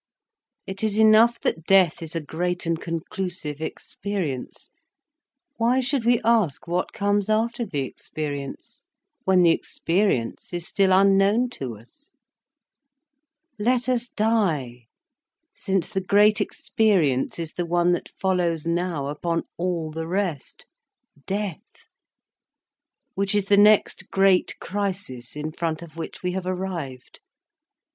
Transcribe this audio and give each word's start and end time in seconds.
It 0.65 0.83
is 0.83 0.97
enough 0.97 1.39
that 1.41 1.65
death 1.65 2.01
is 2.01 2.15
a 2.15 2.21
great 2.25 2.65
and 2.65 2.81
conclusive 2.81 3.61
experience. 3.61 4.71
Why 5.57 5.79
should 5.79 6.05
we 6.05 6.19
ask 6.25 6.67
what 6.67 6.91
comes 6.91 7.29
after 7.29 7.67
the 7.67 7.81
experience, 7.81 8.83
when 9.25 9.43
the 9.43 9.51
experience 9.51 10.53
is 10.53 10.65
still 10.65 10.91
unknown 10.91 11.51
to 11.51 11.77
us? 11.77 12.11
Let 13.59 13.87
us 13.87 14.07
die, 14.07 14.87
since 15.53 15.91
the 15.91 16.01
great 16.01 16.41
experience 16.41 17.37
is 17.37 17.53
the 17.53 17.67
one 17.67 17.91
that 17.91 18.09
follows 18.19 18.65
now 18.65 19.05
upon 19.05 19.43
all 19.55 19.91
the 19.91 20.07
rest, 20.07 20.65
death, 21.27 21.61
which 23.13 23.35
is 23.35 23.49
the 23.49 23.55
next 23.57 24.09
great 24.09 24.57
crisis 24.59 25.35
in 25.35 25.51
front 25.51 25.83
of 25.83 25.95
which 25.95 26.23
we 26.23 26.31
have 26.31 26.47
arrived. 26.47 27.19